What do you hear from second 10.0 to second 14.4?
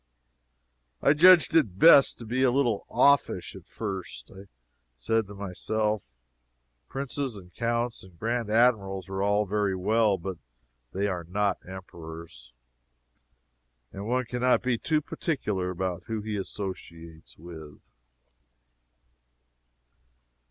but they are not Emperors, and one